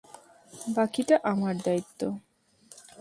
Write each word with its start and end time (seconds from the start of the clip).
বাকিটা 0.71 1.15
আমার 1.23 1.55
দায়িত্ব। 1.65 2.01